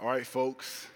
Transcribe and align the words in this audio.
All 0.00 0.08
right, 0.08 0.26
folks, 0.26 0.86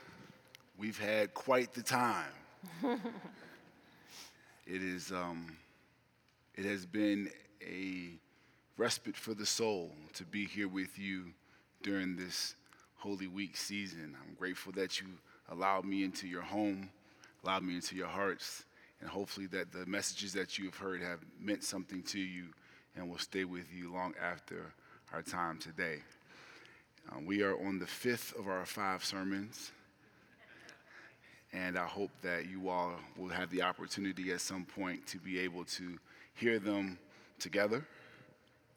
we've 0.78 0.98
had 0.98 1.34
quite 1.34 1.74
the 1.74 1.82
time. 1.82 2.24
it 2.82 4.82
is, 4.82 5.12
um, 5.12 5.58
it 6.54 6.64
has 6.64 6.86
been 6.86 7.28
a 7.60 8.12
respite 8.78 9.14
for 9.14 9.34
the 9.34 9.44
soul 9.44 9.90
to 10.14 10.24
be 10.24 10.46
here 10.46 10.68
with 10.68 10.98
you 10.98 11.26
during 11.82 12.16
this 12.16 12.54
Holy 12.96 13.26
Week 13.26 13.58
season. 13.58 14.16
I'm 14.22 14.34
grateful 14.36 14.72
that 14.72 14.98
you 14.98 15.08
allowed 15.50 15.84
me 15.84 16.02
into 16.02 16.26
your 16.26 16.40
home, 16.40 16.88
allowed 17.44 17.62
me 17.62 17.74
into 17.74 17.96
your 17.96 18.08
hearts, 18.08 18.64
and 19.02 19.10
hopefully 19.10 19.48
that 19.48 19.70
the 19.70 19.84
messages 19.84 20.32
that 20.32 20.56
you 20.56 20.64
have 20.64 20.78
heard 20.78 21.02
have 21.02 21.18
meant 21.38 21.62
something 21.62 22.02
to 22.04 22.18
you 22.18 22.46
and 22.96 23.10
will 23.10 23.18
stay 23.18 23.44
with 23.44 23.70
you 23.70 23.92
long 23.92 24.14
after 24.18 24.72
our 25.12 25.20
time 25.20 25.58
today. 25.58 25.98
Uh, 27.10 27.20
we 27.24 27.42
are 27.42 27.54
on 27.66 27.78
the 27.78 27.86
fifth 27.86 28.34
of 28.38 28.48
our 28.48 28.64
five 28.64 29.04
sermons, 29.04 29.72
and 31.52 31.78
I 31.78 31.86
hope 31.86 32.10
that 32.22 32.46
you 32.46 32.68
all 32.68 32.94
will 33.16 33.28
have 33.28 33.50
the 33.50 33.62
opportunity 33.62 34.32
at 34.32 34.40
some 34.40 34.64
point 34.64 35.06
to 35.08 35.18
be 35.18 35.38
able 35.40 35.64
to 35.64 35.98
hear 36.34 36.58
them 36.58 36.98
together 37.38 37.84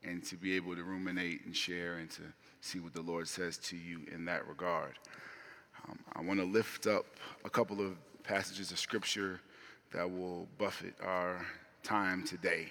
and 0.04 0.24
to 0.26 0.36
be 0.36 0.56
able 0.56 0.76
to 0.76 0.84
ruminate 0.84 1.46
and 1.46 1.56
share 1.56 1.96
and 1.96 2.10
to 2.12 2.22
see 2.60 2.80
what 2.80 2.94
the 2.94 3.02
Lord 3.02 3.28
says 3.28 3.58
to 3.58 3.78
you 3.78 4.02
in 4.14 4.26
that 4.26 4.48
regard. 4.48 5.00
Um, 5.88 5.98
I 6.14 6.22
want 6.22 6.40
to 6.40 6.46
lift 6.46 6.86
up 6.86 7.06
a 7.46 7.50
couple 7.50 7.80
of 7.80 7.96
passages 8.24 8.72
of 8.72 8.80
scripture 8.80 9.40
that 9.94 10.10
will 10.10 10.48
buffet 10.58 10.94
our 11.02 11.46
time 11.82 12.26
today. 12.26 12.68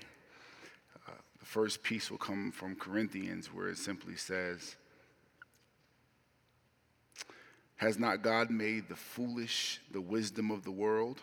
Uh, 1.08 1.12
the 1.40 1.46
first 1.46 1.82
piece 1.82 2.10
will 2.10 2.18
come 2.18 2.52
from 2.52 2.76
Corinthians, 2.76 3.46
where 3.46 3.68
it 3.68 3.78
simply 3.78 4.16
says, 4.16 4.76
has 7.76 7.98
not 7.98 8.22
God 8.22 8.50
made 8.50 8.88
the 8.88 8.96
foolish 8.96 9.80
the 9.92 10.00
wisdom 10.00 10.50
of 10.50 10.64
the 10.64 10.70
world? 10.70 11.20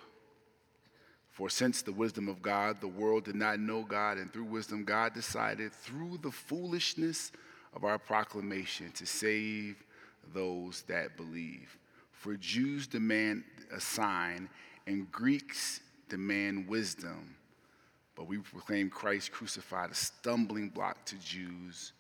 For 1.32 1.50
since 1.50 1.82
the 1.82 1.92
wisdom 1.92 2.30
of 2.30 2.44
God, 2.44 2.80
the 2.80 2.88
world 2.88 3.26
did 3.26 3.36
not 3.36 3.60
know 3.60 3.84
God, 3.84 4.20
and 4.20 4.32
through 4.32 4.46
wisdom, 4.46 4.84
God 4.84 5.16
decided 5.16 5.74
through 5.74 6.20
the 6.22 6.32
foolishness 6.32 7.32
of 7.76 7.84
our 7.84 7.98
proclamation 7.98 8.92
to 8.92 9.06
save 9.08 9.84
those 10.32 10.84
that 10.84 11.18
believe. 11.18 11.76
For 12.12 12.36
Jews 12.36 12.86
demand 12.86 13.44
a 13.76 13.80
sign, 13.80 14.48
and 14.86 15.12
Greeks 15.12 15.80
demand 16.08 16.68
wisdom. 16.68 17.36
But 18.16 18.28
we 18.28 18.38
proclaim 18.38 18.92
Christ 18.92 19.32
crucified, 19.32 19.90
a 19.90 19.96
stumbling 19.96 20.70
block 20.70 21.04
to 21.06 21.16
Jews 21.16 21.94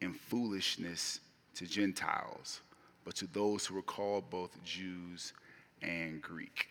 and 0.00 0.16
foolishness 0.16 1.20
to 1.56 1.66
Gentiles 1.66 2.62
but 3.04 3.14
to 3.16 3.26
those 3.26 3.66
who 3.66 3.74
were 3.74 3.82
called 3.82 4.30
both 4.30 4.62
Jews 4.64 5.32
and 5.82 6.20
Greek. 6.20 6.68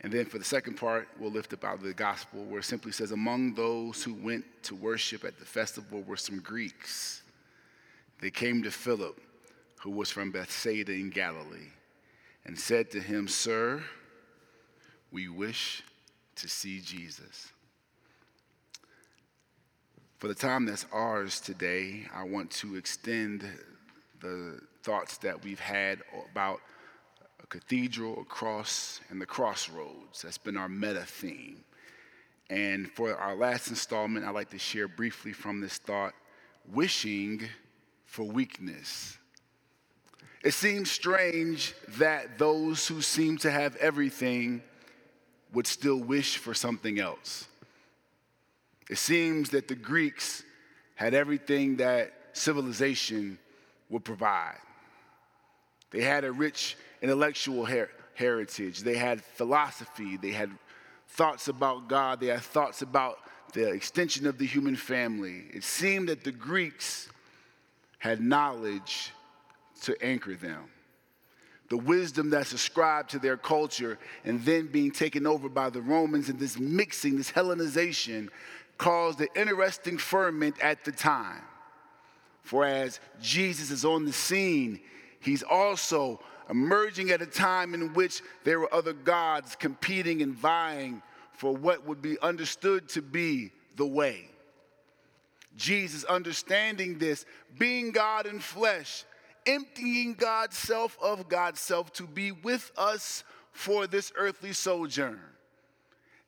And 0.00 0.12
then 0.12 0.26
for 0.26 0.38
the 0.38 0.44
second 0.44 0.74
part, 0.74 1.08
we'll 1.18 1.30
lift 1.30 1.52
up 1.52 1.64
out 1.64 1.76
of 1.76 1.82
the 1.82 1.94
gospel 1.94 2.44
where 2.44 2.60
it 2.60 2.64
simply 2.64 2.92
says, 2.92 3.12
Among 3.12 3.54
those 3.54 4.02
who 4.02 4.14
went 4.14 4.44
to 4.64 4.74
worship 4.74 5.24
at 5.24 5.38
the 5.38 5.46
festival 5.46 6.02
were 6.02 6.16
some 6.16 6.40
Greeks. 6.40 7.22
They 8.20 8.30
came 8.30 8.62
to 8.62 8.70
Philip, 8.70 9.18
who 9.80 9.90
was 9.90 10.10
from 10.10 10.30
Bethsaida 10.30 10.92
in 10.92 11.10
Galilee, 11.10 11.70
and 12.44 12.58
said 12.58 12.90
to 12.90 13.00
him, 13.00 13.26
Sir, 13.26 13.82
we 15.10 15.28
wish 15.28 15.82
to 16.36 16.48
see 16.48 16.80
Jesus. 16.80 17.52
For 20.18 20.28
the 20.28 20.34
time 20.34 20.66
that's 20.66 20.86
ours 20.92 21.40
today, 21.40 22.06
I 22.14 22.24
want 22.24 22.50
to 22.52 22.76
extend 22.76 23.44
the 24.20 24.60
thoughts 24.82 25.18
that 25.18 25.42
we've 25.42 25.60
had 25.60 26.00
about 26.30 26.60
a 27.42 27.46
cathedral, 27.46 28.20
a 28.20 28.24
cross, 28.24 29.00
and 29.10 29.20
the 29.20 29.26
crossroads. 29.26 30.22
That's 30.22 30.38
been 30.38 30.56
our 30.56 30.68
meta 30.68 31.04
theme. 31.04 31.64
And 32.48 32.90
for 32.92 33.16
our 33.16 33.34
last 33.34 33.68
installment, 33.68 34.24
I'd 34.24 34.34
like 34.34 34.50
to 34.50 34.58
share 34.58 34.88
briefly 34.88 35.32
from 35.32 35.60
this 35.60 35.78
thought 35.78 36.14
wishing 36.72 37.42
for 38.04 38.24
weakness. 38.24 39.18
It 40.42 40.54
seems 40.54 40.90
strange 40.90 41.74
that 41.98 42.38
those 42.38 42.86
who 42.86 43.02
seem 43.02 43.36
to 43.38 43.50
have 43.50 43.74
everything 43.76 44.62
would 45.52 45.66
still 45.66 45.98
wish 45.98 46.36
for 46.36 46.54
something 46.54 47.00
else. 47.00 47.48
It 48.88 48.98
seems 48.98 49.50
that 49.50 49.66
the 49.66 49.74
Greeks 49.74 50.44
had 50.94 51.14
everything 51.14 51.76
that 51.76 52.12
civilization 52.32 53.38
would 53.90 54.04
provide. 54.04 54.58
They 55.90 56.02
had 56.02 56.24
a 56.24 56.32
rich 56.32 56.76
intellectual 57.02 57.64
her- 57.64 57.90
heritage, 58.14 58.80
they 58.80 58.96
had 58.96 59.22
philosophy, 59.22 60.16
they 60.16 60.32
had 60.32 60.50
thoughts 61.08 61.48
about 61.48 61.88
God, 61.88 62.20
they 62.20 62.26
had 62.26 62.40
thoughts 62.40 62.82
about 62.82 63.18
the 63.52 63.68
extension 63.68 64.26
of 64.26 64.38
the 64.38 64.46
human 64.46 64.76
family. 64.76 65.44
It 65.52 65.64
seemed 65.64 66.08
that 66.08 66.24
the 66.24 66.32
Greeks 66.32 67.08
had 67.98 68.20
knowledge 68.20 69.12
to 69.82 69.96
anchor 70.02 70.34
them. 70.34 70.64
The 71.68 71.76
wisdom 71.76 72.30
that's 72.30 72.52
ascribed 72.52 73.10
to 73.10 73.18
their 73.18 73.36
culture 73.36 73.98
and 74.24 74.40
then 74.44 74.66
being 74.66 74.92
taken 74.92 75.26
over 75.26 75.48
by 75.48 75.70
the 75.70 75.80
Romans 75.80 76.28
and 76.28 76.38
this 76.38 76.58
mixing, 76.58 77.16
this 77.16 77.32
Hellenization, 77.32 78.28
caused 78.78 79.20
an 79.20 79.28
interesting 79.34 79.98
ferment 79.98 80.60
at 80.60 80.84
the 80.84 80.92
time. 80.92 81.42
For 82.46 82.64
as 82.64 83.00
Jesus 83.20 83.72
is 83.72 83.84
on 83.84 84.04
the 84.04 84.12
scene, 84.12 84.78
he's 85.18 85.42
also 85.42 86.20
emerging 86.48 87.10
at 87.10 87.20
a 87.20 87.26
time 87.26 87.74
in 87.74 87.92
which 87.92 88.22
there 88.44 88.60
were 88.60 88.72
other 88.72 88.92
gods 88.92 89.56
competing 89.56 90.22
and 90.22 90.32
vying 90.32 91.02
for 91.32 91.56
what 91.56 91.84
would 91.88 92.00
be 92.00 92.16
understood 92.20 92.88
to 92.90 93.02
be 93.02 93.50
the 93.74 93.84
way. 93.84 94.30
Jesus, 95.56 96.04
understanding 96.04 96.98
this, 96.98 97.26
being 97.58 97.90
God 97.90 98.26
in 98.26 98.38
flesh, 98.38 99.02
emptying 99.44 100.14
God's 100.14 100.56
self 100.56 100.96
of 101.02 101.28
God's 101.28 101.60
self 101.60 101.92
to 101.94 102.04
be 102.04 102.30
with 102.30 102.70
us 102.78 103.24
for 103.50 103.88
this 103.88 104.12
earthly 104.16 104.52
sojourn, 104.52 105.18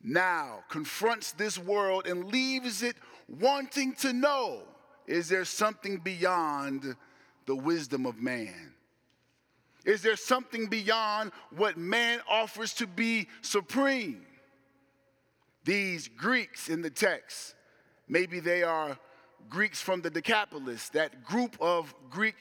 now 0.02 0.64
confronts 0.68 1.30
this 1.30 1.58
world 1.58 2.08
and 2.08 2.24
leaves 2.24 2.82
it 2.82 2.96
wanting 3.28 3.94
to 3.94 4.12
know 4.12 4.64
is 5.08 5.28
there 5.28 5.46
something 5.46 5.96
beyond 5.96 6.94
the 7.46 7.56
wisdom 7.56 8.04
of 8.04 8.20
man? 8.20 8.74
Is 9.86 10.02
there 10.02 10.16
something 10.16 10.66
beyond 10.66 11.32
what 11.56 11.78
man 11.78 12.20
offers 12.28 12.74
to 12.74 12.86
be 12.86 13.28
supreme? 13.40 14.26
These 15.64 16.08
Greeks 16.08 16.68
in 16.68 16.82
the 16.82 16.90
text, 16.90 17.54
maybe 18.06 18.38
they 18.38 18.62
are 18.62 18.98
Greeks 19.48 19.80
from 19.80 20.02
the 20.02 20.10
Decapolis, 20.10 20.90
that 20.90 21.24
group 21.24 21.56
of 21.58 21.94
Greek 22.10 22.34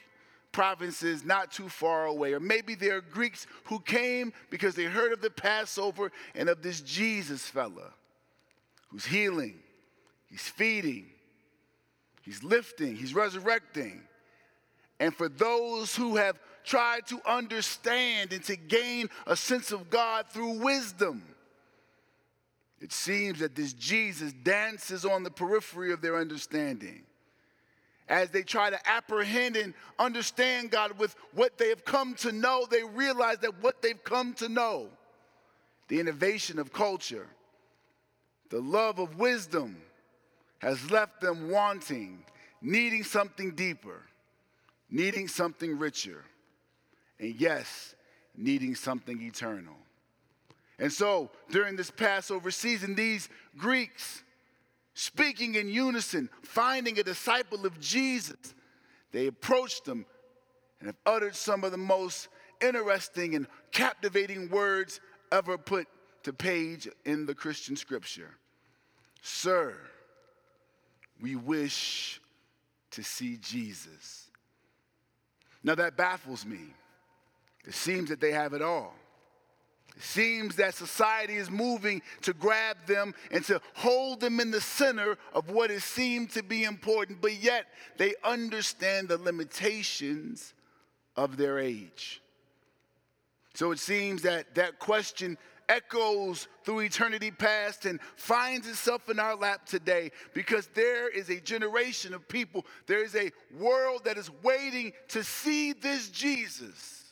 provinces 0.52 1.24
not 1.24 1.52
too 1.52 1.70
far 1.70 2.08
away. 2.08 2.34
Or 2.34 2.42
maybe 2.42 2.76
they're 2.76 3.00
Greeks 3.00 3.48
who 3.66 3.80
came 3.80 4.34
because 4.50 4.76
they 4.76 4.86
heard 4.86 5.14
of 5.14 5.22
the 5.22 5.30
Passover 5.30 6.12
and 6.36 6.50
of 6.50 6.62
this 6.62 6.82
Jesus 6.82 7.48
fella 7.48 7.94
who's 8.90 9.06
healing, 9.06 9.60
he's 10.30 10.42
feeding, 10.42 11.06
He's 12.28 12.44
lifting, 12.44 12.98
He's 12.98 13.16
resurrecting. 13.16 14.02
And 15.00 15.16
for 15.16 15.30
those 15.30 15.96
who 15.96 16.18
have 16.18 16.38
tried 16.66 17.08
to 17.08 17.22
understand 17.26 18.34
and 18.34 18.44
to 18.44 18.58
gain 18.58 19.10
a 19.26 19.38
sense 19.38 19.72
of 19.72 19.90
God 19.90 20.26
through 20.28 20.60
wisdom, 20.60 21.24
it 22.82 22.92
seems 22.92 23.40
that 23.40 23.56
this 23.56 23.72
Jesus 23.72 24.34
dances 24.34 25.06
on 25.06 25.24
the 25.24 25.32
periphery 25.32 25.94
of 25.94 26.02
their 26.02 26.18
understanding. 26.18 27.04
As 28.10 28.30
they 28.30 28.44
try 28.44 28.72
to 28.72 28.90
apprehend 28.90 29.56
and 29.56 29.74
understand 29.98 30.70
God 30.70 31.00
with 31.00 31.16
what 31.34 31.58
they 31.58 31.70
have 31.70 31.86
come 31.86 32.14
to 32.16 32.34
know, 32.34 32.68
they 32.70 32.84
realize 32.84 33.38
that 33.38 33.64
what 33.64 33.82
they've 33.82 34.04
come 34.04 34.34
to 34.34 34.50
know, 34.50 34.90
the 35.88 36.02
innovation 36.02 36.60
of 36.60 36.74
culture, 36.74 37.28
the 38.50 38.60
love 38.60 39.00
of 39.00 39.18
wisdom, 39.18 39.78
has 40.60 40.90
left 40.92 41.22
them 41.22 41.50
wanting, 41.50 42.24
needing 42.62 43.04
something 43.04 43.52
deeper, 43.52 44.02
needing 44.90 45.28
something 45.28 45.78
richer, 45.78 46.24
and 47.20 47.36
yes, 47.36 47.96
needing 48.36 48.76
something 48.76 49.22
eternal. 49.22 49.76
And 50.80 50.92
so, 50.92 51.32
during 51.50 51.76
this 51.76 51.90
Passover 51.90 52.52
season, 52.52 52.94
these 52.94 53.30
Greeks, 53.58 54.24
speaking 54.94 55.56
in 55.56 55.70
unison, 55.70 56.30
finding 56.44 57.00
a 57.00 57.04
disciple 57.04 57.66
of 57.66 57.80
Jesus, 57.80 58.54
they 59.12 59.28
approached 59.28 59.88
him 59.88 60.06
and 60.80 60.88
have 60.88 60.98
uttered 61.06 61.36
some 61.36 61.64
of 61.64 61.72
the 61.72 61.78
most 61.78 62.28
interesting 62.62 63.36
and 63.36 63.48
captivating 63.72 64.50
words 64.50 65.00
ever 65.32 65.58
put 65.58 65.88
to 66.24 66.34
page 66.34 66.88
in 67.06 67.26
the 67.26 67.34
Christian 67.34 67.76
scripture. 67.76 68.36
Sir, 69.22 69.76
we 71.22 71.36
wish 71.36 72.22
to 72.92 73.04
see 73.04 73.38
Jesus. 73.38 74.30
Now 75.64 75.76
that 75.76 75.98
baffles 75.98 76.46
me. 76.46 76.60
It 77.66 77.74
seems 77.74 78.10
that 78.10 78.22
they 78.22 78.32
have 78.32 78.54
it 78.54 78.62
all. 78.62 78.94
It 79.96 80.04
seems 80.04 80.56
that 80.58 80.76
society 80.76 81.36
is 81.36 81.50
moving 81.50 82.02
to 82.22 82.34
grab 82.34 82.78
them 82.86 83.16
and 83.32 83.44
to 83.46 83.60
hold 83.74 84.20
them 84.20 84.40
in 84.40 84.52
the 84.52 84.62
center 84.62 85.18
of 85.34 85.50
what 85.50 85.72
is 85.72 85.84
seemed 85.84 86.30
to 86.32 86.44
be 86.44 86.64
important, 86.64 87.20
but 87.20 87.42
yet 87.42 87.66
they 87.98 88.14
understand 88.24 89.10
the 89.10 89.18
limitations 89.18 90.54
of 91.16 91.36
their 91.36 91.58
age. 91.58 92.22
So 93.56 93.72
it 93.72 93.80
seems 93.80 94.22
that 94.22 94.54
that 94.54 94.78
question 94.78 95.36
echoes 95.70 96.48
through 96.64 96.82
eternity 96.82 97.32
past 97.32 97.86
and 97.86 98.00
finds 98.16 98.68
itself 98.68 99.10
in 99.10 99.20
our 99.20 99.36
lap 99.36 99.66
today 99.66 100.12
because 100.34 100.68
there 100.68 101.10
is 101.10 101.30
a 101.30 101.40
generation 101.40 102.14
of 102.14 102.28
people, 102.28 102.66
there 102.86 103.04
is 103.04 103.16
a 103.16 103.32
world 103.60 104.04
that 104.06 104.18
is 104.18 104.30
waiting 104.44 104.94
to 105.10 105.24
see 105.24 105.74
this 105.74 106.10
Jesus. 106.10 107.04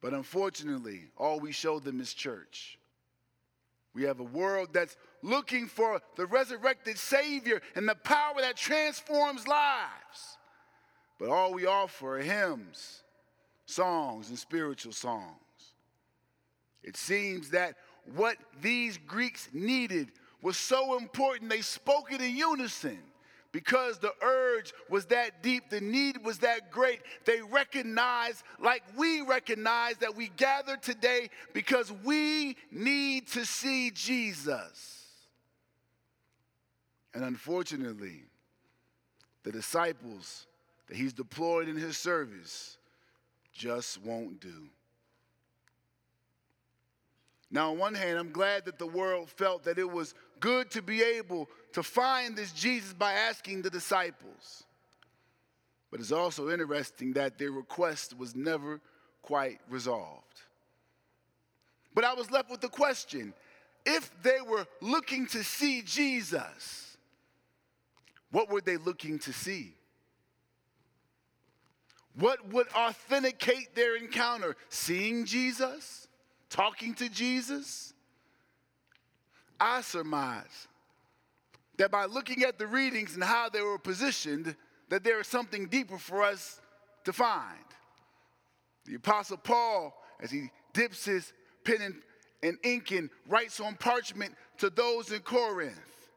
But 0.00 0.12
unfortunately, 0.12 1.04
all 1.16 1.38
we 1.40 1.52
show 1.52 1.78
them 1.78 2.00
is 2.00 2.12
church. 2.12 2.78
We 3.94 4.04
have 4.04 4.20
a 4.20 4.24
world 4.24 4.70
that's 4.72 4.96
looking 5.22 5.66
for 5.66 6.00
the 6.16 6.26
resurrected 6.26 6.98
Savior 6.98 7.60
and 7.76 7.88
the 7.88 7.94
power 7.94 8.40
that 8.40 8.56
transforms 8.56 9.46
lives. 9.46 10.38
But 11.18 11.28
all 11.28 11.52
we 11.52 11.66
offer 11.66 12.18
are 12.18 12.22
hymns, 12.22 13.02
songs, 13.66 14.30
and 14.30 14.38
spiritual 14.38 14.92
songs. 14.92 15.41
It 16.82 16.96
seems 16.96 17.50
that 17.50 17.76
what 18.14 18.36
these 18.60 18.98
Greeks 18.98 19.48
needed 19.52 20.12
was 20.42 20.56
so 20.56 20.98
important, 20.98 21.50
they 21.50 21.60
spoke 21.60 22.12
it 22.12 22.20
in 22.20 22.36
unison. 22.36 22.98
Because 23.52 23.98
the 23.98 24.14
urge 24.22 24.72
was 24.88 25.04
that 25.06 25.42
deep, 25.42 25.68
the 25.68 25.80
need 25.80 26.24
was 26.24 26.38
that 26.38 26.70
great, 26.70 27.00
they 27.26 27.42
recognized, 27.42 28.42
like 28.58 28.82
we 28.96 29.20
recognize, 29.20 29.96
that 29.98 30.16
we 30.16 30.28
gather 30.38 30.78
today 30.78 31.28
because 31.52 31.92
we 32.02 32.56
need 32.70 33.26
to 33.28 33.44
see 33.44 33.90
Jesus. 33.90 35.02
And 37.12 37.22
unfortunately, 37.24 38.22
the 39.42 39.52
disciples 39.52 40.46
that 40.88 40.96
he's 40.96 41.12
deployed 41.12 41.68
in 41.68 41.76
his 41.76 41.98
service 41.98 42.78
just 43.52 44.02
won't 44.02 44.40
do. 44.40 44.70
Now, 47.52 47.70
on 47.70 47.78
one 47.78 47.94
hand, 47.94 48.18
I'm 48.18 48.32
glad 48.32 48.64
that 48.64 48.78
the 48.78 48.86
world 48.86 49.28
felt 49.28 49.64
that 49.64 49.78
it 49.78 49.88
was 49.88 50.14
good 50.40 50.70
to 50.70 50.80
be 50.80 51.02
able 51.02 51.50
to 51.74 51.82
find 51.82 52.34
this 52.34 52.50
Jesus 52.50 52.94
by 52.94 53.12
asking 53.12 53.60
the 53.60 53.68
disciples. 53.68 54.64
But 55.90 56.00
it's 56.00 56.12
also 56.12 56.50
interesting 56.50 57.12
that 57.12 57.36
their 57.36 57.52
request 57.52 58.16
was 58.16 58.34
never 58.34 58.80
quite 59.20 59.60
resolved. 59.68 60.40
But 61.94 62.04
I 62.04 62.14
was 62.14 62.30
left 62.30 62.50
with 62.50 62.62
the 62.62 62.70
question 62.70 63.34
if 63.84 64.10
they 64.22 64.40
were 64.40 64.66
looking 64.80 65.26
to 65.28 65.44
see 65.44 65.82
Jesus, 65.82 66.96
what 68.30 68.48
were 68.48 68.62
they 68.62 68.78
looking 68.78 69.18
to 69.20 69.32
see? 69.32 69.74
What 72.14 72.48
would 72.48 72.68
authenticate 72.74 73.74
their 73.74 73.96
encounter? 73.96 74.56
Seeing 74.70 75.26
Jesus? 75.26 76.01
Talking 76.52 76.94
to 76.94 77.08
Jesus, 77.08 77.94
I 79.58 79.80
surmise 79.80 80.68
that 81.78 81.90
by 81.90 82.04
looking 82.04 82.42
at 82.42 82.58
the 82.58 82.66
readings 82.66 83.14
and 83.14 83.24
how 83.24 83.48
they 83.48 83.62
were 83.62 83.78
positioned, 83.78 84.54
that 84.90 85.02
there 85.02 85.18
is 85.20 85.26
something 85.26 85.66
deeper 85.66 85.96
for 85.96 86.22
us 86.22 86.60
to 87.04 87.12
find. 87.12 87.64
The 88.84 88.96
Apostle 88.96 89.38
Paul, 89.38 89.94
as 90.20 90.30
he 90.30 90.50
dips 90.74 91.06
his 91.06 91.32
pen 91.64 91.80
and, 91.80 91.94
and 92.42 92.58
ink 92.62 92.90
and 92.90 93.08
writes 93.26 93.58
on 93.58 93.74
parchment 93.76 94.34
to 94.58 94.68
those 94.68 95.10
in 95.10 95.20
Corinth, 95.20 96.10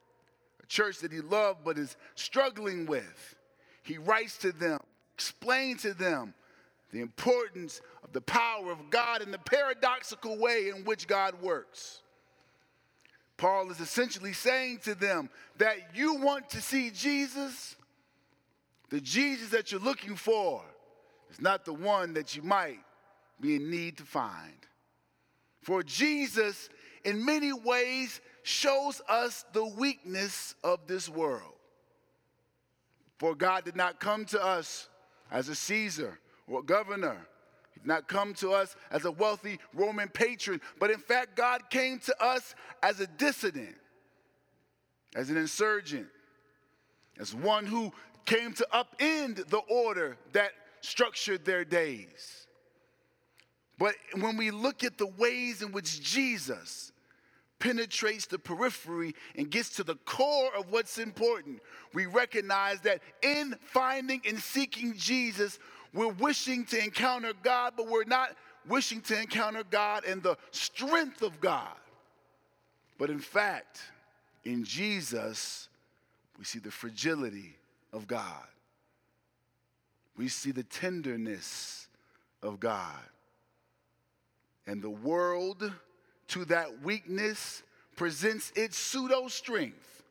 a 0.62 0.68
church 0.68 1.00
that 1.00 1.14
he 1.14 1.22
loved 1.22 1.60
but 1.64 1.78
is 1.78 1.96
struggling 2.16 2.86
with, 2.86 3.36
he 3.84 3.98
writes 3.98 4.38
to 4.40 4.52
them, 4.52 4.80
explains 5.14 5.84
to 5.84 5.94
them 5.94 6.34
the 6.96 7.02
importance 7.02 7.82
of 8.06 8.14
the 8.14 8.22
power 8.22 8.72
of 8.72 8.90
God 8.90 9.22
and 9.22 9.34
the 9.34 9.38
paradoxical 9.38 10.38
way 10.38 10.70
in 10.70 10.86
which 10.86 11.08
God 11.08 11.42
works. 11.42 12.02
Paul 13.36 13.70
is 13.70 13.82
essentially 13.82 14.32
saying 14.32 14.80
to 14.86 14.96
them 14.96 15.30
that 15.58 15.76
you 15.94 16.16
want 16.16 16.50
to 16.52 16.62
see 16.62 16.92
Jesus, 16.92 17.76
the 18.90 19.02
Jesus 19.02 19.50
that 19.50 19.74
you're 19.74 19.82
looking 19.82 20.16
for 20.16 20.64
is 21.30 21.42
not 21.42 21.66
the 21.66 21.74
one 21.74 22.14
that 22.14 22.34
you 22.34 22.42
might 22.44 22.80
be 23.42 23.58
in 23.58 23.70
need 23.70 23.98
to 23.98 24.04
find. 24.04 24.56
For 25.64 25.84
Jesus, 25.84 26.70
in 27.04 27.26
many 27.26 27.52
ways, 27.52 28.22
shows 28.44 29.02
us 29.10 29.44
the 29.52 29.66
weakness 29.66 30.56
of 30.64 30.88
this 30.88 31.10
world. 31.10 31.56
For 33.18 33.36
God 33.36 33.66
did 33.66 33.76
not 33.76 34.00
come 34.00 34.24
to 34.28 34.42
us 34.42 34.88
as 35.30 35.50
a 35.50 35.56
Caesar 35.56 36.20
or 36.48 36.62
governor. 36.64 37.28
He 37.74 37.80
did 37.80 37.88
not 37.88 38.08
come 38.08 38.34
to 38.36 38.52
us 38.52 38.76
as 38.92 39.06
a 39.06 39.12
wealthy 39.12 39.60
Roman 39.74 40.08
patron, 40.10 40.62
but 40.80 40.92
in 40.92 41.00
fact, 41.00 41.36
God 41.36 41.70
came 41.70 42.00
to 42.00 42.24
us 42.24 42.56
as 42.82 43.00
a 43.00 43.08
dissident, 43.08 43.76
as 45.16 45.30
an 45.30 45.38
insurgent, 45.38 46.08
as 47.20 47.34
one 47.34 47.66
who 47.66 47.92
came 48.26 48.54
to 48.54 48.68
upend 48.74 49.48
the 49.50 49.62
order 49.70 50.18
that 50.34 50.52
structured 50.82 51.46
their 51.46 51.66
days. 51.66 52.48
But 53.78 53.96
when 54.20 54.38
we 54.38 54.52
look 54.52 54.84
at 54.84 54.98
the 54.98 55.08
ways 55.08 55.62
in 55.62 55.72
which 55.72 56.02
Jesus 56.02 56.92
penetrates 57.60 58.26
the 58.26 58.40
periphery 58.40 59.16
and 59.36 59.50
gets 59.50 59.72
to 59.72 59.84
the 59.84 59.96
core 60.06 60.52
of 60.58 60.72
what's 60.72 60.98
important, 60.98 61.62
we 61.94 62.06
recognize 62.06 62.80
that 62.82 63.02
in 63.22 63.56
finding 63.66 64.22
and 64.28 64.40
seeking 64.40 64.94
Jesus, 64.96 65.60
we're 65.96 66.10
wishing 66.10 66.66
to 66.66 66.84
encounter 66.84 67.32
God, 67.42 67.74
but 67.78 67.88
we're 67.88 68.04
not 68.04 68.36
wishing 68.68 69.00
to 69.02 69.20
encounter 69.20 69.64
God 69.64 70.04
and 70.04 70.22
the 70.22 70.36
strength 70.52 71.22
of 71.22 71.40
God. 71.40 71.74
But 72.98 73.10
in 73.10 73.20
fact, 73.20 73.82
in 74.44 74.66
Jesus, 74.66 75.70
we 76.38 76.44
see 76.44 76.60
the 76.60 76.72
fragility 76.72 77.56
of 77.94 78.08
God. 78.08 78.44
We 80.18 80.28
see 80.28 80.52
the 80.52 80.64
tenderness 80.64 81.88
of 82.44 82.60
God. 82.60 83.00
And 84.68 84.82
the 84.82 84.90
world, 84.90 85.72
to 86.30 86.46
that 86.46 86.82
weakness, 86.84 87.64
presents 87.96 88.52
its 88.56 88.78
pseudo 88.78 89.28
strength 89.30 90.04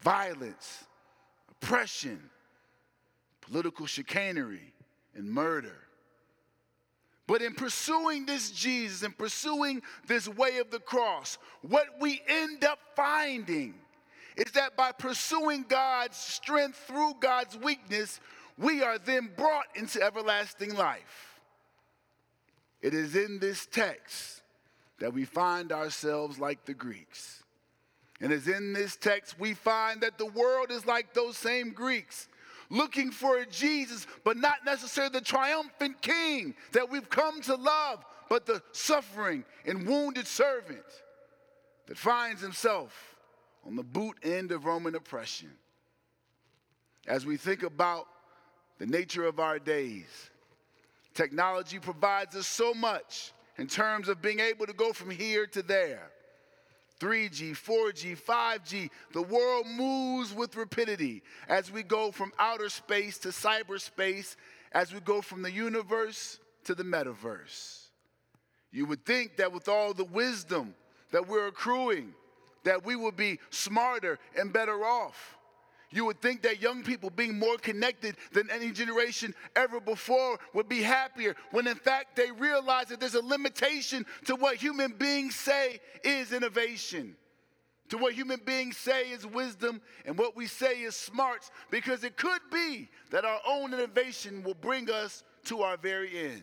violence, 0.00 0.84
oppression, 1.50 2.30
political 3.40 3.84
chicanery, 3.84 4.72
and 5.18 5.30
murder. 5.30 5.76
But 7.26 7.42
in 7.42 7.54
pursuing 7.54 8.24
this 8.24 8.50
Jesus 8.50 9.02
and 9.02 9.16
pursuing 9.16 9.82
this 10.06 10.26
way 10.26 10.58
of 10.58 10.70
the 10.70 10.78
cross, 10.78 11.36
what 11.60 11.86
we 12.00 12.22
end 12.26 12.64
up 12.64 12.78
finding 12.96 13.74
is 14.36 14.50
that 14.52 14.76
by 14.76 14.92
pursuing 14.92 15.66
God's 15.68 16.16
strength 16.16 16.78
through 16.86 17.14
God's 17.20 17.58
weakness, 17.58 18.20
we 18.56 18.82
are 18.82 18.96
then 18.96 19.28
brought 19.36 19.66
into 19.74 20.00
everlasting 20.02 20.74
life. 20.74 21.40
It 22.80 22.94
is 22.94 23.14
in 23.14 23.40
this 23.40 23.66
text 23.66 24.40
that 25.00 25.12
we 25.12 25.24
find 25.24 25.70
ourselves 25.70 26.38
like 26.38 26.64
the 26.64 26.74
Greeks. 26.74 27.42
And 28.20 28.32
it's 28.32 28.46
in 28.46 28.72
this 28.72 28.96
text 28.96 29.38
we 29.38 29.52
find 29.54 30.00
that 30.00 30.16
the 30.16 30.26
world 30.26 30.70
is 30.70 30.86
like 30.86 31.12
those 31.12 31.36
same 31.36 31.70
Greeks 31.70 32.28
looking 32.70 33.10
for 33.10 33.38
a 33.38 33.46
Jesus, 33.46 34.06
but 34.24 34.36
not 34.36 34.64
necessarily 34.64 35.12
the 35.12 35.20
triumphant 35.20 36.00
king 36.02 36.54
that 36.72 36.90
we've 36.90 37.08
come 37.08 37.40
to 37.42 37.54
love, 37.54 38.04
but 38.28 38.46
the 38.46 38.62
suffering 38.72 39.44
and 39.66 39.86
wounded 39.86 40.26
servant 40.26 40.84
that 41.86 41.96
finds 41.96 42.40
himself 42.40 43.16
on 43.66 43.76
the 43.76 43.82
boot 43.82 44.16
end 44.22 44.52
of 44.52 44.64
Roman 44.64 44.94
oppression. 44.94 45.50
As 47.06 47.24
we 47.24 47.36
think 47.36 47.62
about 47.62 48.06
the 48.78 48.86
nature 48.86 49.24
of 49.24 49.40
our 49.40 49.58
days, 49.58 50.30
technology 51.14 51.78
provides 51.78 52.36
us 52.36 52.46
so 52.46 52.74
much 52.74 53.32
in 53.56 53.66
terms 53.66 54.08
of 54.08 54.22
being 54.22 54.40
able 54.40 54.66
to 54.66 54.72
go 54.72 54.92
from 54.92 55.10
here 55.10 55.46
to 55.46 55.62
there. 55.62 56.10
3G, 57.00 57.52
4G, 57.52 58.20
5G. 58.20 58.90
The 59.12 59.22
world 59.22 59.66
moves 59.66 60.34
with 60.34 60.56
rapidity 60.56 61.22
as 61.48 61.70
we 61.70 61.82
go 61.82 62.10
from 62.10 62.32
outer 62.38 62.68
space 62.68 63.18
to 63.18 63.28
cyberspace, 63.28 64.36
as 64.72 64.92
we 64.92 65.00
go 65.00 65.20
from 65.20 65.42
the 65.42 65.52
universe 65.52 66.38
to 66.64 66.74
the 66.74 66.82
metaverse. 66.82 67.84
You 68.70 68.86
would 68.86 69.04
think 69.04 69.36
that 69.36 69.52
with 69.52 69.68
all 69.68 69.94
the 69.94 70.04
wisdom 70.04 70.74
that 71.10 71.26
we're 71.26 71.46
accruing, 71.46 72.14
that 72.64 72.84
we 72.84 72.96
would 72.96 73.16
be 73.16 73.38
smarter 73.50 74.18
and 74.38 74.52
better 74.52 74.84
off. 74.84 75.37
You 75.90 76.04
would 76.04 76.20
think 76.20 76.42
that 76.42 76.60
young 76.60 76.82
people 76.82 77.08
being 77.08 77.38
more 77.38 77.56
connected 77.56 78.16
than 78.32 78.50
any 78.50 78.72
generation 78.72 79.34
ever 79.56 79.80
before 79.80 80.38
would 80.52 80.68
be 80.68 80.82
happier, 80.82 81.34
when 81.50 81.66
in 81.66 81.76
fact 81.76 82.16
they 82.16 82.30
realize 82.30 82.88
that 82.88 83.00
there's 83.00 83.14
a 83.14 83.24
limitation 83.24 84.04
to 84.26 84.36
what 84.36 84.56
human 84.56 84.92
beings 84.92 85.34
say 85.34 85.80
is 86.04 86.32
innovation, 86.32 87.16
to 87.88 87.96
what 87.96 88.12
human 88.12 88.40
beings 88.44 88.76
say 88.76 89.10
is 89.10 89.24
wisdom, 89.24 89.80
and 90.04 90.18
what 90.18 90.36
we 90.36 90.46
say 90.46 90.82
is 90.82 90.94
smarts, 90.94 91.50
because 91.70 92.04
it 92.04 92.18
could 92.18 92.42
be 92.52 92.88
that 93.10 93.24
our 93.24 93.40
own 93.46 93.72
innovation 93.72 94.42
will 94.42 94.54
bring 94.54 94.90
us 94.90 95.24
to 95.44 95.62
our 95.62 95.78
very 95.78 96.18
end. 96.18 96.42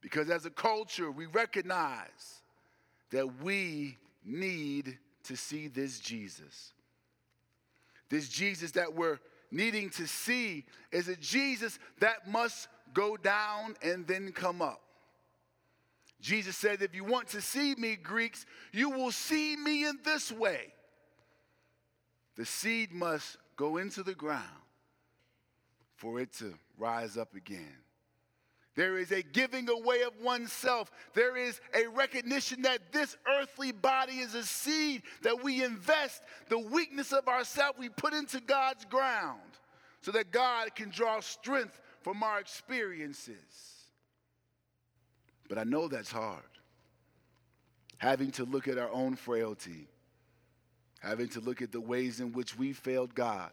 Because 0.00 0.30
as 0.30 0.46
a 0.46 0.50
culture, 0.50 1.10
we 1.10 1.26
recognize 1.26 2.42
that 3.10 3.42
we 3.42 3.98
need 4.24 4.98
to 5.24 5.34
see 5.34 5.66
this 5.66 5.98
Jesus. 5.98 6.73
This 8.14 8.28
Jesus 8.28 8.70
that 8.70 8.94
we're 8.94 9.18
needing 9.50 9.90
to 9.90 10.06
see 10.06 10.64
is 10.92 11.08
a 11.08 11.16
Jesus 11.16 11.80
that 11.98 12.28
must 12.30 12.68
go 12.92 13.16
down 13.16 13.74
and 13.82 14.06
then 14.06 14.30
come 14.30 14.62
up. 14.62 14.80
Jesus 16.20 16.56
said, 16.56 16.80
If 16.80 16.94
you 16.94 17.02
want 17.02 17.26
to 17.30 17.40
see 17.40 17.74
me, 17.74 17.96
Greeks, 17.96 18.46
you 18.70 18.90
will 18.90 19.10
see 19.10 19.56
me 19.56 19.84
in 19.84 19.98
this 20.04 20.30
way. 20.30 20.72
The 22.36 22.46
seed 22.46 22.92
must 22.92 23.36
go 23.56 23.78
into 23.78 24.04
the 24.04 24.14
ground 24.14 24.44
for 25.96 26.20
it 26.20 26.32
to 26.34 26.54
rise 26.78 27.16
up 27.16 27.34
again. 27.34 27.83
There 28.74 28.98
is 28.98 29.12
a 29.12 29.22
giving 29.22 29.68
away 29.68 30.02
of 30.02 30.20
oneself. 30.20 30.90
There 31.14 31.36
is 31.36 31.60
a 31.74 31.86
recognition 31.86 32.62
that 32.62 32.92
this 32.92 33.16
earthly 33.28 33.70
body 33.70 34.14
is 34.14 34.34
a 34.34 34.42
seed 34.42 35.02
that 35.22 35.44
we 35.44 35.62
invest, 35.62 36.22
the 36.48 36.58
weakness 36.58 37.12
of 37.12 37.28
ourselves 37.28 37.78
we 37.78 37.88
put 37.88 38.14
into 38.14 38.40
God's 38.40 38.84
ground 38.86 39.40
so 40.00 40.10
that 40.10 40.32
God 40.32 40.74
can 40.74 40.90
draw 40.90 41.20
strength 41.20 41.80
from 42.02 42.22
our 42.22 42.40
experiences. 42.40 43.36
But 45.48 45.58
I 45.58 45.64
know 45.64 45.86
that's 45.86 46.10
hard. 46.10 46.42
Having 47.98 48.32
to 48.32 48.44
look 48.44 48.66
at 48.66 48.76
our 48.76 48.90
own 48.90 49.14
frailty, 49.14 49.86
having 51.00 51.28
to 51.28 51.40
look 51.40 51.62
at 51.62 51.70
the 51.70 51.80
ways 51.80 52.20
in 52.20 52.32
which 52.32 52.58
we 52.58 52.72
failed 52.72 53.14
God, 53.14 53.50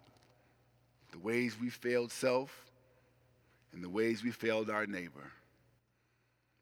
the 1.12 1.20
ways 1.20 1.56
we 1.62 1.70
failed 1.70 2.12
self, 2.12 2.71
and 3.74 3.84
the 3.84 3.90
ways 3.90 4.24
we 4.24 4.32
failed 4.32 4.70
our 4.70 4.86
neighbor. 4.86 5.32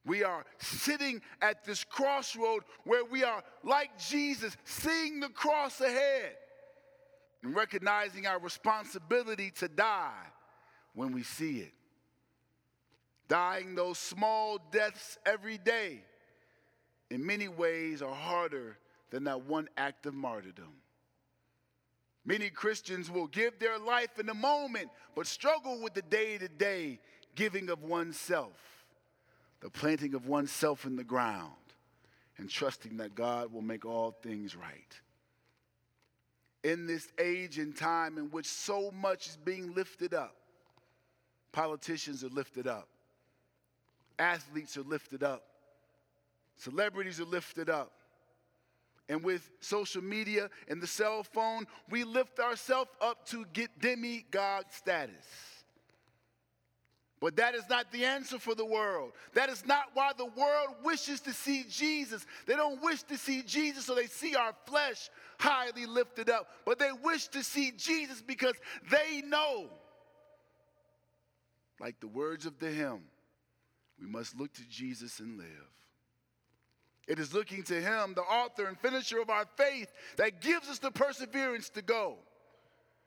We 0.05 0.23
are 0.23 0.45
sitting 0.59 1.21
at 1.41 1.65
this 1.65 1.83
crossroad 1.83 2.63
where 2.83 3.05
we 3.05 3.23
are 3.23 3.43
like 3.63 3.97
Jesus, 3.99 4.55
seeing 4.63 5.19
the 5.19 5.29
cross 5.29 5.81
ahead 5.81 6.35
and 7.43 7.55
recognizing 7.55 8.25
our 8.25 8.39
responsibility 8.39 9.51
to 9.59 9.67
die 9.67 10.25
when 10.93 11.11
we 11.11 11.23
see 11.23 11.59
it. 11.59 11.73
Dying 13.27 13.75
those 13.75 13.99
small 13.99 14.59
deaths 14.71 15.19
every 15.25 15.57
day, 15.59 16.01
in 17.11 17.25
many 17.25 17.47
ways, 17.47 18.01
are 18.01 18.13
harder 18.13 18.77
than 19.11 19.25
that 19.25 19.45
one 19.45 19.69
act 19.77 20.05
of 20.05 20.13
martyrdom. 20.15 20.73
Many 22.25 22.49
Christians 22.49 23.09
will 23.09 23.27
give 23.27 23.59
their 23.59 23.79
life 23.79 24.19
in 24.19 24.25
the 24.25 24.33
moment, 24.33 24.89
but 25.15 25.25
struggle 25.25 25.81
with 25.81 25.93
the 25.93 26.01
day 26.01 26.38
to 26.38 26.47
day 26.47 26.99
giving 27.35 27.69
of 27.69 27.83
oneself, 27.83 28.85
the 29.61 29.69
planting 29.69 30.13
of 30.13 30.27
oneself 30.27 30.85
in 30.85 30.95
the 30.95 31.03
ground, 31.03 31.53
and 32.38 32.49
trusting 32.49 32.97
that 32.97 33.15
God 33.15 33.51
will 33.53 33.61
make 33.61 33.85
all 33.85 34.11
things 34.21 34.55
right. 34.55 34.99
In 36.63 36.88
this 36.88 37.07
age 37.17 37.57
and 37.57 37.75
time 37.75 38.17
in 38.17 38.25
which 38.25 38.45
so 38.45 38.91
much 38.91 39.27
is 39.27 39.38
being 39.38 39.73
lifted 39.73 40.13
up, 40.13 40.35
politicians 41.53 42.23
are 42.23 42.29
lifted 42.29 42.67
up, 42.67 42.89
athletes 44.17 44.75
are 44.75 44.83
lifted 44.83 45.23
up, 45.23 45.43
celebrities 46.57 47.21
are 47.21 47.25
lifted 47.25 47.69
up 47.69 47.93
and 49.09 49.23
with 49.23 49.49
social 49.59 50.03
media 50.03 50.49
and 50.69 50.81
the 50.81 50.87
cell 50.87 51.23
phone, 51.23 51.65
we 51.89 52.03
lift 52.03 52.39
ourselves 52.39 52.91
up 53.01 53.25
to 53.27 53.45
get 53.51 53.79
demigod 53.81 54.65
status. 54.69 55.25
But 57.19 57.35
that 57.35 57.53
is 57.53 57.63
not 57.69 57.91
the 57.91 58.05
answer 58.05 58.39
for 58.39 58.55
the 58.55 58.63
world. 58.63 59.11
That 59.33 59.49
is 59.49 59.65
not 59.65 59.87
why 59.93 60.11
the 60.17 60.25
world 60.25 60.75
wishes 60.83 61.19
to 61.21 61.33
see 61.33 61.65
Jesus. 61.69 62.25
They 62.45 62.55
don't 62.55 62.81
wish 62.81 63.03
to 63.03 63.17
see 63.17 63.41
Jesus 63.41 63.85
so 63.85 63.95
they 63.95 64.05
see 64.05 64.35
our 64.35 64.53
flesh 64.65 65.09
highly 65.37 65.85
lifted 65.85 66.29
up, 66.29 66.47
but 66.65 66.79
they 66.79 66.91
wish 67.03 67.27
to 67.29 67.43
see 67.43 67.71
Jesus 67.71 68.21
because 68.21 68.55
they 68.89 69.21
know, 69.25 69.69
like 71.79 71.99
the 71.99 72.07
words 72.07 72.45
of 72.45 72.59
the 72.59 72.69
hymn, 72.69 73.01
we 73.99 74.07
must 74.07 74.37
look 74.37 74.53
to 74.53 74.67
Jesus 74.69 75.19
and 75.19 75.37
live. 75.37 75.47
It 77.09 77.17
is 77.17 77.33
looking 77.33 77.63
to 77.63 77.81
Him, 77.81 78.13
the 78.13 78.21
author 78.21 78.67
and 78.67 78.79
finisher 78.79 79.19
of 79.19 79.31
our 79.31 79.45
faith, 79.57 79.91
that 80.17 80.41
gives 80.41 80.69
us 80.69 80.77
the 80.77 80.91
perseverance 80.91 81.69
to 81.71 81.81
go 81.81 82.17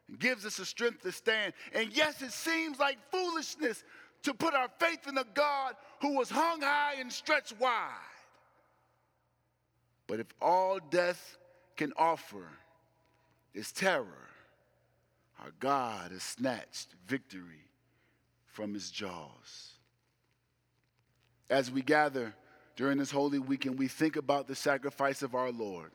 and 0.09 0.19
gives 0.19 0.45
us 0.45 0.57
the 0.57 0.67
strength 0.67 1.03
to 1.03 1.13
stand. 1.13 1.55
And 1.73 1.97
yes, 1.97 2.21
it 2.21 2.33
seems 2.33 2.81
like 2.81 2.99
foolishness 3.13 3.85
to 4.25 4.35
put 4.35 4.55
our 4.55 4.69
faith 4.81 5.07
in 5.07 5.17
a 5.17 5.25
God 5.35 5.75
who 6.01 6.17
was 6.17 6.29
hung 6.29 6.63
high 6.63 6.97
and 6.99 7.13
stretched 7.13 7.55
wide. 7.61 7.89
But 10.09 10.19
if 10.19 10.27
all 10.41 10.81
death 10.91 11.39
can 11.77 11.93
offer 11.97 12.49
is 13.55 13.71
terror, 13.71 14.29
our 15.41 15.53
God 15.61 16.11
has 16.11 16.25
snatched 16.25 16.89
victory 17.07 17.69
from 18.47 18.75
his 18.75 18.91
jaws. 18.91 19.75
As 21.49 21.71
we 21.71 21.83
gather, 21.83 22.35
during 22.77 22.99
this 22.99 23.11
holy 23.11 23.39
weekend, 23.39 23.79
we 23.79 23.89
think 23.89 24.17
about 24.17 24.49
the 24.49 24.55
sacrifice 24.55 25.23
of 25.23 25.35
our 25.35 25.51
Lord. 25.51 25.91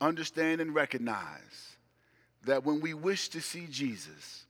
Understand 0.00 0.60
and 0.60 0.74
recognize 0.74 1.76
that 2.44 2.64
when 2.64 2.80
we 2.80 2.94
wish 2.94 3.28
to 3.30 3.40
see 3.40 3.66
Jesus, 3.70 4.44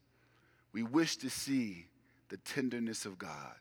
we 0.72 0.82
wish 0.82 1.16
to 1.18 1.30
see 1.30 1.86
the 2.28 2.36
tenderness 2.38 3.06
of 3.06 3.18
God. 3.18 3.54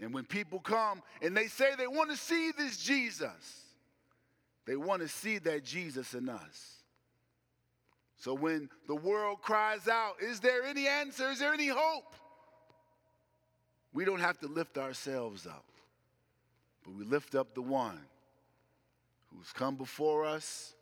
And 0.00 0.12
when 0.12 0.24
people 0.24 0.58
come 0.58 1.02
and 1.20 1.36
they 1.36 1.46
say 1.46 1.70
they 1.76 1.86
want 1.86 2.10
to 2.10 2.16
see 2.16 2.50
this 2.56 2.76
Jesus, 2.76 3.62
they 4.66 4.76
want 4.76 5.02
to 5.02 5.08
see 5.08 5.38
that 5.38 5.64
Jesus 5.64 6.14
in 6.14 6.28
us. 6.28 6.76
So 8.16 8.34
when 8.34 8.68
the 8.86 8.94
world 8.94 9.42
cries 9.42 9.88
out, 9.88 10.14
Is 10.20 10.40
there 10.40 10.64
any 10.64 10.86
answer? 10.86 11.30
Is 11.30 11.40
there 11.40 11.52
any 11.52 11.68
hope? 11.68 12.14
We 13.92 14.04
don't 14.04 14.20
have 14.20 14.38
to 14.40 14.46
lift 14.46 14.78
ourselves 14.78 15.46
up. 15.46 15.64
But 16.84 16.94
we 16.94 17.04
lift 17.04 17.34
up 17.34 17.54
the 17.54 17.62
one 17.62 18.00
who's 19.30 19.52
come 19.52 19.76
before 19.76 20.24
us, 20.24 20.74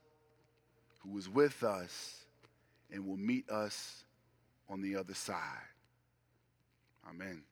who 1.01 1.17
is 1.19 1.29
with 1.29 1.63
us, 1.63 2.25
and 2.91 3.07
will 3.07 3.17
meet 3.17 3.49
us 3.51 4.05
on 4.69 4.81
the 4.81 4.97
other 4.97 5.15
side. 5.15 5.37
Amen. 7.09 7.43